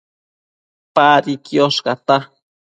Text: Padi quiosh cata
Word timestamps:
Padi 0.95 1.33
quiosh 1.45 1.79
cata 1.85 2.17